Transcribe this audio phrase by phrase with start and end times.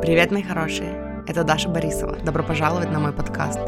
[0.00, 1.24] Привет, мои хорошие!
[1.26, 2.16] Это Даша Борисова.
[2.18, 3.58] Добро пожаловать на мой подкаст.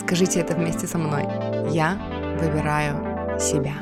[0.00, 1.24] Скажите это вместе со мной.
[1.70, 1.98] Я
[2.40, 3.74] выбираю себя.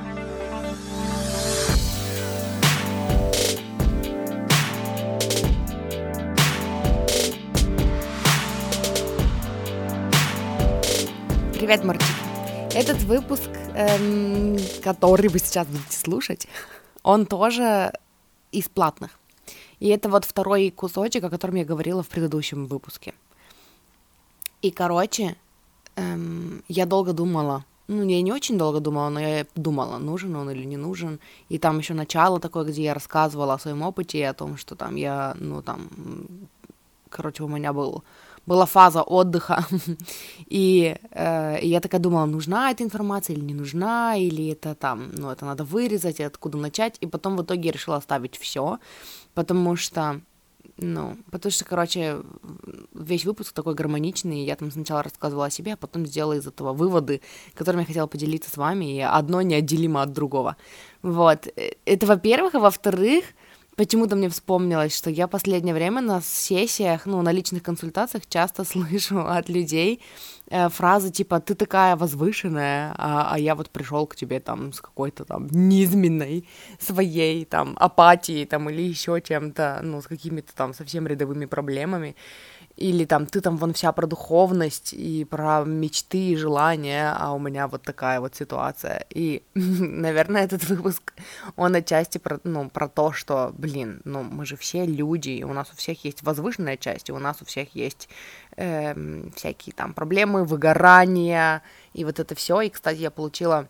[11.54, 12.10] Привет, мартики!
[12.74, 16.48] Этот выпуск, эм, который вы сейчас будете слушать,
[17.04, 17.92] он тоже
[18.50, 19.21] из платных.
[19.82, 23.14] И это вот второй кусочек, о котором я говорила в предыдущем выпуске.
[24.62, 25.34] И, короче,
[25.96, 30.50] эм, я долго думала, ну, я не очень долго думала, но я думала, нужен он
[30.50, 31.18] или не нужен.
[31.48, 34.76] И там еще начало такое, где я рассказывала о своем опыте и о том, что
[34.76, 35.88] там я, ну, там,
[37.08, 38.04] короче, у меня был
[38.46, 39.64] была фаза отдыха,
[40.46, 45.30] и э, я такая думала, нужна эта информация или не нужна, или это там, ну,
[45.30, 48.78] это надо вырезать, откуда начать, и потом в итоге я решила оставить все,
[49.34, 50.20] потому что,
[50.76, 52.18] ну, потому что, короче,
[52.92, 56.72] весь выпуск такой гармоничный, я там сначала рассказывала о себе, а потом сделала из этого
[56.72, 57.20] выводы,
[57.54, 60.56] которыми я хотела поделиться с вами, и одно неотделимо от другого.
[61.02, 63.24] Вот, э, это во-первых, а во-вторых,
[63.82, 69.18] Почему-то мне вспомнилось, что я последнее время на сессиях, ну, на личных консультациях часто слышу
[69.26, 70.00] от людей
[70.50, 74.80] э, фразы типа «ты такая возвышенная, а, а я вот пришел к тебе там с
[74.80, 76.46] какой-то там низменной
[76.78, 82.14] своей там апатией там или еще чем-то, ну, с какими-то там совсем рядовыми проблемами»
[82.76, 87.38] или там ты там вон вся про духовность и про мечты и желания, а у
[87.38, 89.04] меня вот такая вот ситуация.
[89.10, 91.12] И, наверное, этот выпуск,
[91.56, 95.52] он отчасти про, ну, про то, что, блин, ну мы же все люди, и у
[95.52, 98.08] нас у всех есть возвышенная часть, и у нас у всех есть
[98.56, 98.94] э,
[99.36, 101.62] всякие там проблемы, выгорания,
[101.92, 102.62] и вот это все.
[102.62, 103.68] И, кстати, я получила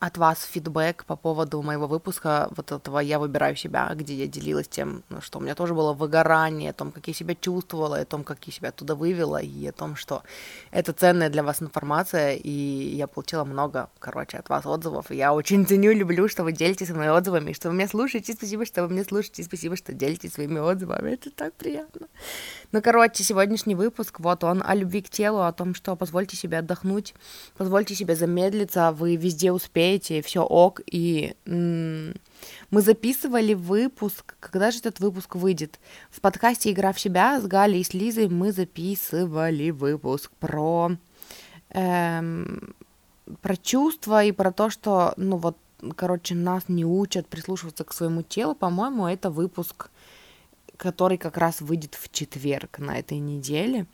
[0.00, 4.66] от вас фидбэк по поводу моего выпуска вот этого «Я выбираю себя», где я делилась
[4.66, 8.04] тем, ну, что у меня тоже было выгорание, о том, как я себя чувствовала, о
[8.06, 10.22] том, как я себя оттуда вывела, и о том, что
[10.70, 15.34] это ценная для вас информация, и я получила много, короче, от вас отзывов, и я
[15.34, 18.94] очень ценю, люблю, что вы делитесь со отзывами, что вы меня слушаете, спасибо, что вы
[18.94, 22.06] меня слушаете, спасибо, что делитесь своими отзывами, это так приятно.
[22.72, 26.58] Ну, короче, сегодняшний выпуск, вот он, о любви к телу, о том, что позвольте себе
[26.58, 27.14] отдохнуть,
[27.58, 35.00] позвольте себе замедлиться, вы везде успеете, все ок, и мы записывали выпуск, когда же этот
[35.00, 35.78] выпуск выйдет?
[36.10, 40.92] В подкасте «Игра в себя» с Галей и с Лизой мы записывали выпуск про,
[41.70, 42.74] эм,
[43.42, 45.56] про чувства и про то, что, ну вот,
[45.96, 49.90] короче, нас не учат прислушиваться к своему телу, по-моему, это выпуск
[50.80, 53.86] который как раз выйдет в четверг на этой неделе.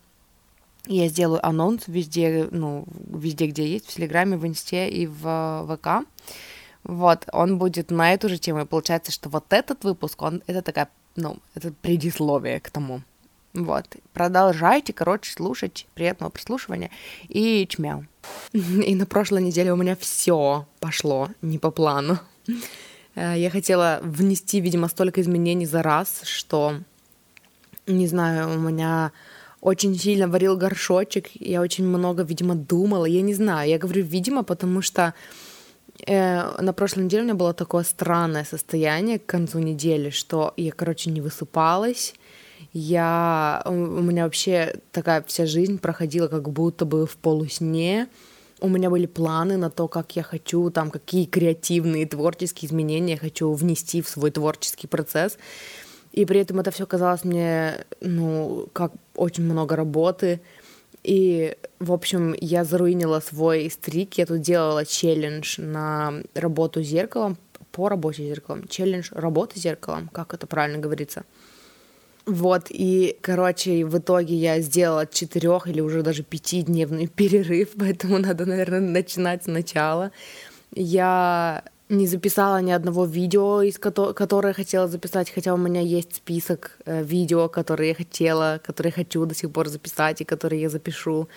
[0.86, 6.06] Я сделаю анонс везде, ну, везде, где есть, в Телеграме, в Инсте и в ВК.
[6.84, 8.60] Вот, он будет на эту же тему.
[8.60, 13.02] И получается, что вот этот выпуск, он, это такая, ну, это предисловие к тому.
[13.52, 16.90] Вот, продолжайте, короче, слушать, приятного прослушивания
[17.28, 18.04] и чмяу.
[18.52, 22.18] И на прошлой неделе у меня все пошло не по плану.
[23.14, 26.80] Э, я хотела внести, видимо, столько изменений за раз, что,
[27.86, 29.10] не знаю, у меня
[29.60, 34.42] очень сильно варил горшочек, я очень много, видимо, думала, я не знаю, я говорю «видимо»,
[34.44, 35.14] потому что
[36.06, 40.72] э, на прошлой неделе у меня было такое странное состояние к концу недели, что я,
[40.72, 42.14] короче, не высыпалась,
[42.72, 48.08] я, у меня вообще такая вся жизнь проходила как будто бы в полусне,
[48.60, 53.18] у меня были планы на то, как я хочу, там, какие креативные творческие изменения я
[53.18, 55.38] хочу внести в свой творческий процесс.
[56.16, 60.40] И при этом это все казалось мне, ну, как очень много работы.
[61.04, 64.14] И, в общем, я заруинила свой стрик.
[64.14, 67.36] Я тут делала челлендж на работу зеркалом,
[67.70, 68.66] по работе зеркалом.
[68.66, 71.24] Челлендж работы зеркалом, как это правильно говорится.
[72.24, 78.46] Вот, и, короче, в итоге я сделала четырех или уже даже пятидневный перерыв, поэтому надо,
[78.46, 80.10] наверное, начинать сначала.
[80.74, 86.16] Я не записала ни одного видео, из ко- которое хотела записать, хотя у меня есть
[86.16, 90.68] список э, видео, которые я хотела, которые хочу до сих пор записать и которые я
[90.68, 91.28] запишу.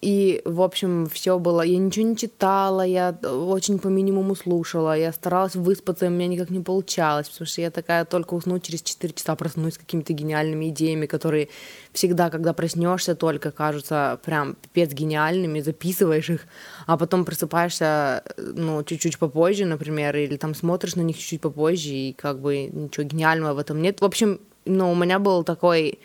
[0.00, 1.62] И, в общем, все было.
[1.62, 6.26] Я ничего не читала, я очень по минимуму слушала, я старалась выспаться, и у меня
[6.28, 10.12] никак не получалось, потому что я такая только усну через 4 часа, проснусь с какими-то
[10.12, 11.48] гениальными идеями, которые
[11.92, 16.46] всегда, когда проснешься, только кажутся прям пипец гениальными, записываешь их,
[16.86, 22.12] а потом просыпаешься, ну, чуть-чуть попозже, например, или там смотришь на них чуть-чуть попозже, и
[22.12, 24.00] как бы ничего гениального в этом нет.
[24.00, 25.98] В общем, ну, у меня был такой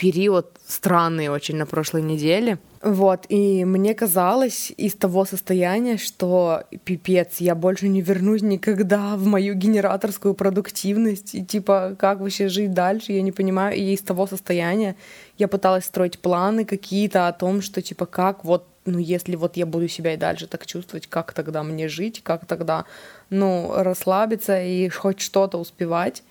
[0.00, 2.58] период странный очень на прошлой неделе.
[2.82, 9.26] Вот, и мне казалось из того состояния, что пипец, я больше не вернусь никогда в
[9.26, 14.26] мою генераторскую продуктивность, и типа, как вообще жить дальше, я не понимаю, и из того
[14.26, 14.96] состояния
[15.36, 19.66] я пыталась строить планы какие-то о том, что типа, как вот, ну, если вот я
[19.66, 22.86] буду себя и дальше так чувствовать, как тогда мне жить, как тогда,
[23.28, 26.22] ну, расслабиться и хоть что-то успевать.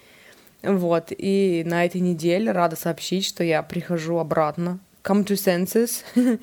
[0.62, 6.04] Вот, и на этой неделе рада сообщить, что я прихожу обратно, come to senses,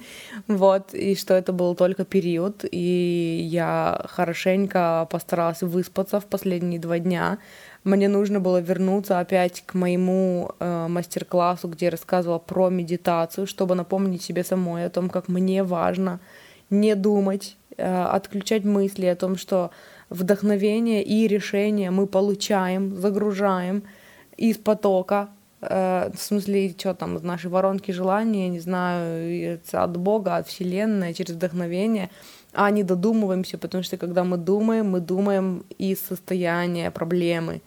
[0.48, 6.98] вот, и что это был только период, и я хорошенько постаралась выспаться в последние два
[6.98, 7.38] дня.
[7.84, 13.74] Мне нужно было вернуться опять к моему э, мастер-классу, где я рассказывала про медитацию, чтобы
[13.74, 16.20] напомнить себе самой о том, как мне важно
[16.70, 19.70] не думать, э, отключать мысли о том, что
[20.08, 23.82] вдохновение и решение мы получаем, загружаем—
[24.36, 25.28] из потока,
[25.60, 31.14] э, в смысле, что там, из нашей воронки желания, не знаю, от Бога, от Вселенной,
[31.14, 32.10] через вдохновение,
[32.52, 37.60] а не додумываемся, потому что когда мы думаем, мы думаем из состояния проблемы,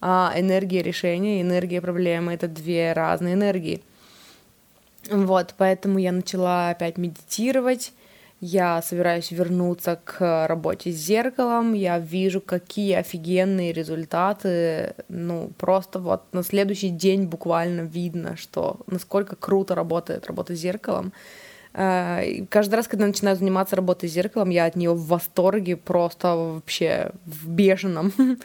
[0.00, 3.82] а энергия решения и энергия проблемы— это две разные энергии.
[5.10, 7.92] Вот, поэтому я начала опять медитировать,
[8.40, 16.22] я собираюсь вернуться к работе с зеркалом, я вижу, какие офигенные результаты, ну, просто вот
[16.32, 21.12] на следующий день буквально видно, что насколько круто работает работа с зеркалом.
[21.72, 26.34] Э, каждый раз, когда начинаю заниматься работой с зеркалом, я от нее в восторге, просто
[26.34, 28.12] вообще в бешеном.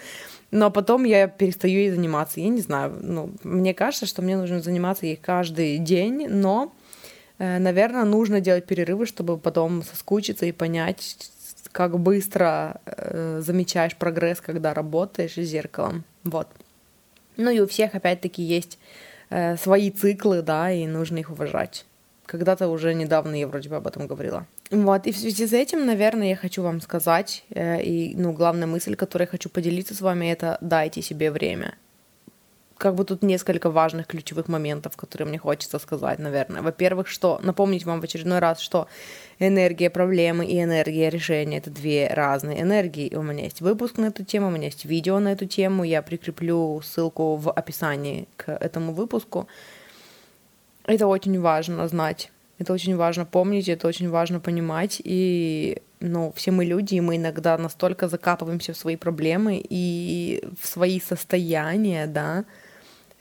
[0.51, 2.41] Но потом я перестаю ей заниматься.
[2.41, 6.73] Я не знаю, ну, мне кажется, что мне нужно заниматься ей каждый день, но
[7.59, 11.17] наверное, нужно делать перерывы, чтобы потом соскучиться и понять,
[11.71, 16.03] как быстро э, замечаешь прогресс, когда работаешь с зеркалом.
[16.23, 16.47] Вот.
[17.37, 18.77] Ну и у всех, опять-таки, есть
[19.29, 21.85] э, свои циклы, да, и нужно их уважать.
[22.25, 24.45] Когда-то уже недавно я вроде бы об этом говорила.
[24.69, 28.67] Вот, и в связи с этим, наверное, я хочу вам сказать, э, и, ну, главная
[28.67, 31.73] мысль, которой я хочу поделиться с вами, это дайте себе время
[32.81, 36.63] как бы тут несколько важных ключевых моментов, которые мне хочется сказать, наверное.
[36.63, 38.87] Во-первых, что напомнить вам в очередной раз, что
[39.37, 43.05] энергия проблемы и энергия решения это две разные энергии.
[43.05, 45.83] И у меня есть выпуск на эту тему, у меня есть видео на эту тему.
[45.83, 49.47] Я прикреплю ссылку в описании к этому выпуску.
[50.85, 52.31] Это очень важно знать.
[52.57, 54.99] Это очень важно помнить, это очень важно понимать.
[55.03, 60.67] И ну, все мы люди, и мы иногда настолько закапываемся в свои проблемы и в
[60.67, 62.43] свои состояния, да,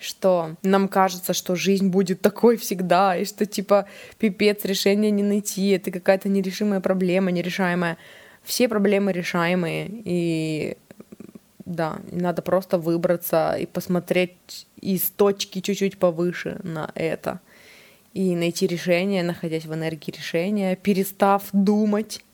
[0.01, 3.87] что нам кажется, что жизнь будет такой всегда, и что типа
[4.19, 7.99] пипец, решения не найти, это какая-то нерешимая проблема, нерешаемая.
[8.43, 10.77] Все проблемы решаемые, и
[11.67, 17.41] да, надо просто выбраться и посмотреть из точки чуть-чуть повыше на это.
[18.15, 22.25] И найти решение, находясь в энергии решения, перестав думать.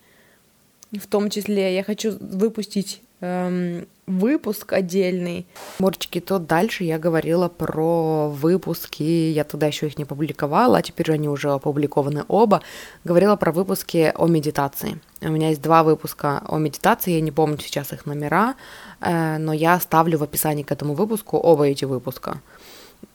[0.93, 5.47] В том числе я хочу выпустить эм, выпуск отдельный.
[5.79, 11.13] Морчики, то дальше я говорила про выпуски, я тогда еще их не публиковала, а теперь
[11.13, 12.63] они уже опубликованы оба.
[13.05, 15.01] Говорила про выпуски о медитации.
[15.21, 18.55] У меня есть два выпуска о медитации, я не помню сейчас их номера,
[19.01, 22.41] э, но я оставлю в описании к этому выпуску оба эти выпуска.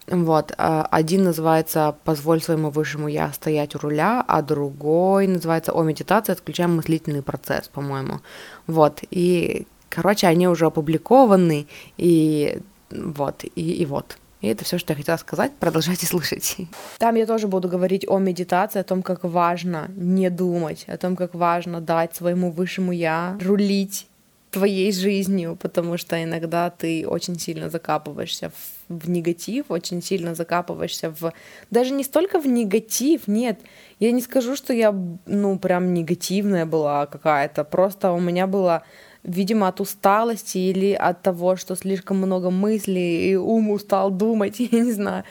[0.07, 5.83] Вот, э, один называется «Позволь своему высшему я стоять у руля», а другой называется «О
[5.83, 8.19] медитации, отключаем мыслительный процесс», по-моему.
[8.67, 11.67] Вот, и Короче, они уже опубликованы,
[11.97, 12.59] и
[12.89, 14.17] вот, и, и вот.
[14.39, 15.51] И это все, что я хотела сказать.
[15.59, 16.57] Продолжайте слушать.
[16.97, 21.15] Там я тоже буду говорить о медитации, о том, как важно не думать, о том,
[21.15, 24.07] как важно дать своему высшему я рулить
[24.49, 31.09] твоей жизнью, потому что иногда ты очень сильно закапываешься в, в негатив, очень сильно закапываешься
[31.11, 31.33] в...
[31.69, 33.59] Даже не столько в негатив, нет.
[33.99, 34.93] Я не скажу, что я,
[35.25, 37.63] ну, прям негативная была какая-то.
[37.63, 38.83] Просто у меня было
[39.23, 44.79] видимо, от усталости или от того, что слишком много мыслей, и ум устал думать, я
[44.79, 45.23] не знаю.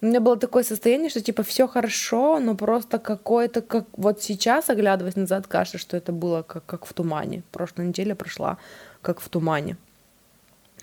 [0.00, 4.70] У меня было такое состояние, что типа все хорошо, но просто какое-то, как вот сейчас,
[4.70, 7.42] оглядываясь назад, кажется, что это было как, как в тумане.
[7.50, 8.58] Прошлая неделя прошла
[9.02, 9.76] как в тумане.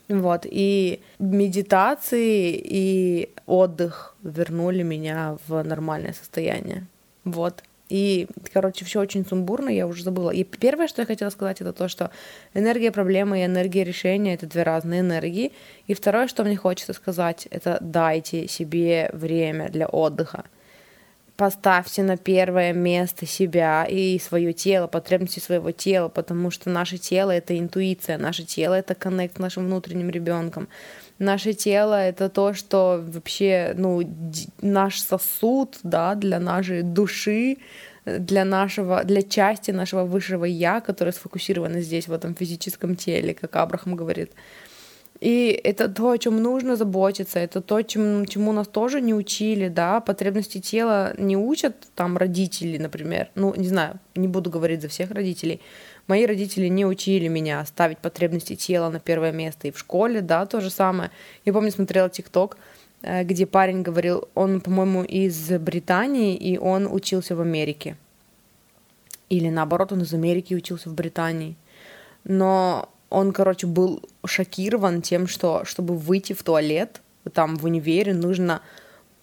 [0.10, 6.86] Вот, и медитации и отдых вернули меня в нормальное состояние.
[7.24, 7.64] Вот.
[7.90, 10.32] И, короче, все очень сумбурно, я уже забыла.
[10.32, 12.10] И первое, что я хотела сказать, это то, что
[12.54, 15.52] энергия проблемы и энергия решения— это две разные энергии.
[15.88, 20.46] И второе, что мне хочется сказать, это дайте себе время для отдыха.
[21.38, 27.32] Поставьте на первое место себя и свое тело, потребности своего тела, потому что наше тело
[27.32, 30.68] это интуиция, наше тело это коннект с нашим внутренним ребенком.
[31.20, 34.02] Наше тело это то, что вообще, ну,
[34.62, 37.58] наш сосуд, да, для нашей души,
[38.06, 43.56] для нашего, для части нашего высшего я, которая сфокусирована здесь, в этом физическом теле, как
[43.56, 44.32] Абрахам говорит.
[45.22, 49.70] И это то, о чем нужно заботиться, это то, чем, чему нас тоже не учили,
[49.70, 54.90] да, потребности тела не учат там родители, например, ну, не знаю, не буду говорить за
[54.90, 55.62] всех родителей,
[56.08, 60.46] мои родители не учили меня ставить потребности тела на первое место, и в школе, да,
[60.46, 61.12] то же самое.
[61.46, 62.58] Я помню, смотрела ТикТок,
[63.02, 67.96] э, где парень говорил, он, по-моему, из Британии, и он учился в Америке.
[69.30, 71.56] Или наоборот, он из Америки учился в Британии.
[72.26, 77.02] Но он, короче, был шокирован тем, что чтобы выйти в туалет,
[77.34, 78.62] там в универе нужно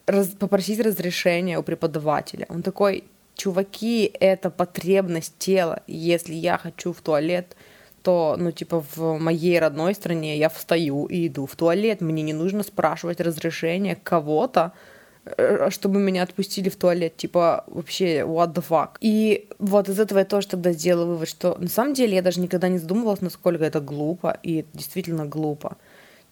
[0.06, 2.46] раз, попросить разрешения у преподавателя.
[2.48, 5.82] Он такой, чуваки, это потребность тела.
[5.86, 7.54] Если я хочу в туалет,
[8.02, 12.00] то, ну, типа, в моей родной стране я встаю и иду в туалет.
[12.00, 14.72] Мне не нужно спрашивать разрешения кого-то,
[15.70, 18.90] чтобы меня отпустили в туалет, типа, вообще, what the fuck.
[19.00, 22.40] И вот из этого я тоже тогда сделала вывод, что на самом деле я даже
[22.40, 25.76] никогда не задумывалась, насколько это глупо, и это действительно глупо.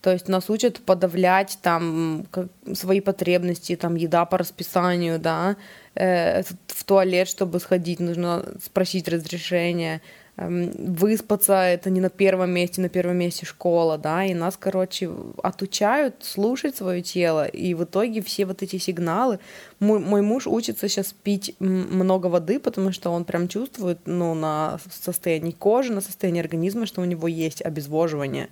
[0.00, 2.26] То есть нас учат подавлять там
[2.73, 5.56] свои потребности, там еда по расписанию, да,
[5.94, 10.00] э, в туалет, чтобы сходить, нужно спросить разрешение,
[10.37, 15.10] выспаться это не на первом месте, на первом месте школа, да, и нас, короче,
[15.42, 19.38] отучают слушать свое тело, и в итоге все вот эти сигналы,
[19.80, 24.78] мой, мой муж учится сейчас пить много воды, потому что он прям чувствует, ну, на
[24.90, 28.49] состоянии кожи, на состоянии организма, что у него есть обезвоживание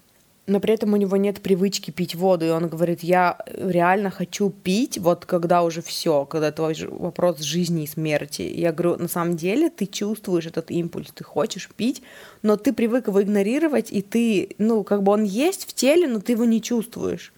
[0.49, 4.51] но при этом у него нет привычки пить воду, и он говорит, я реально хочу
[4.51, 8.43] пить, вот когда уже все, когда твой вопрос жизни и смерти.
[8.43, 12.03] Я говорю, на самом деле ты чувствуешь этот импульс, ты хочешь пить,
[12.43, 16.21] но ты привык его игнорировать, и ты, ну, как бы он есть в теле, но
[16.21, 17.33] ты его не чувствуешь.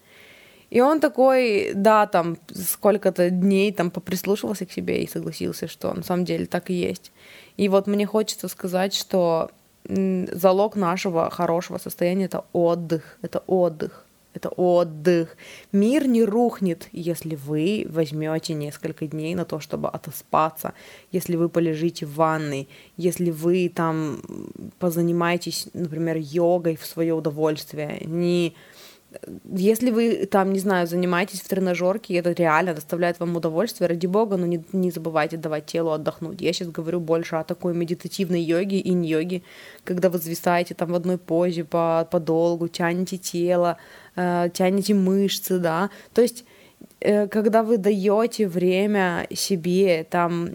[0.69, 6.03] И он такой, да, там, сколько-то дней там поприслушивался к себе и согласился, что на
[6.03, 7.11] самом деле так и есть.
[7.57, 9.51] И вот мне хочется сказать, что
[9.87, 15.35] залог нашего хорошего состояния это отдых, это отдых, это отдых.
[15.71, 20.73] Мир не рухнет, если вы возьмете несколько дней на то, чтобы отоспаться,
[21.11, 24.21] если вы полежите в ванной, если вы там
[24.79, 28.53] позанимаетесь, например, йогой в свое удовольствие, не
[29.53, 34.07] если вы там, не знаю, занимаетесь в тренажерке, и это реально доставляет вам удовольствие, ради
[34.07, 36.41] бога, но не, не забывайте давать телу отдохнуть.
[36.41, 39.43] Я сейчас говорю больше о такой медитативной йоге, и йоге
[39.83, 43.77] когда вы зависаете там в одной позе по, подолгу, тянете тело,
[44.15, 45.89] э, тянете мышцы, да.
[46.13, 46.45] То есть,
[47.01, 50.51] э, когда вы даете время себе, там,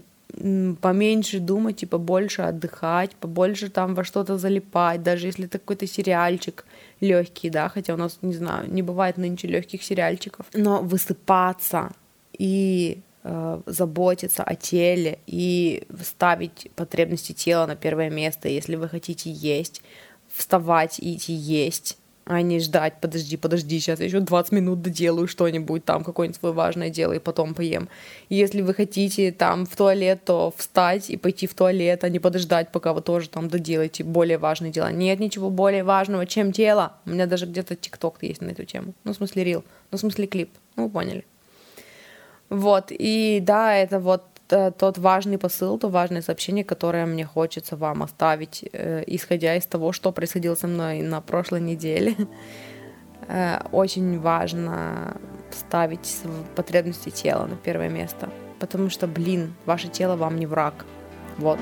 [0.81, 6.65] поменьше думать, типа больше отдыхать, побольше там во что-то залипать, даже если это какой-то сериальчик
[6.99, 11.91] легкий, да, хотя у нас, не знаю, не бывает нынче легких сериальчиков, но высыпаться
[12.37, 19.31] и э, заботиться о теле и ставить потребности тела на первое место, если вы хотите
[19.31, 19.81] есть,
[20.27, 21.97] вставать и идти есть,
[22.29, 26.53] а не ждать, подожди, подожди, сейчас я еще 20 минут доделаю что-нибудь, там какое-нибудь свое
[26.53, 27.87] важное дело, и потом поем.
[28.29, 32.71] Если вы хотите там в туалет, то встать и пойти в туалет, а не подождать,
[32.71, 34.91] пока вы тоже там доделаете более важные дела.
[34.91, 36.93] Нет ничего более важного, чем тело.
[37.05, 38.93] У меня даже где-то тикток есть на эту тему.
[39.05, 39.63] Ну, в смысле, рил.
[39.91, 40.49] Ну, в смысле, клип.
[40.75, 41.25] Ну, вы поняли.
[42.49, 48.03] Вот, и да, это вот тот важный посыл, то важное сообщение, которое мне хочется вам
[48.03, 52.15] оставить, э, исходя из того, что происходило со мной на прошлой неделе.
[53.29, 55.17] Э, очень важно
[55.51, 56.21] ставить
[56.55, 60.85] потребности тела на первое место, потому что, блин, ваше тело вам не враг.
[61.37, 61.59] Вот.